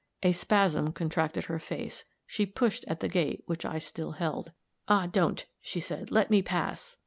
A 0.23 0.31
spasm 0.31 0.93
contracted 0.93 1.43
her 1.45 1.59
face; 1.59 2.05
she 2.25 2.47
pushed 2.47 2.83
at 2.87 3.01
the 3.01 3.07
gate 3.07 3.43
which 3.45 3.65
I 3.65 3.77
still 3.77 4.13
held. 4.13 4.51
"Ah, 4.87 5.05
don't," 5.05 5.45
she 5.61 5.79
said; 5.79 6.09
"let 6.09 6.31
me 6.31 6.41
pass." 6.41 6.97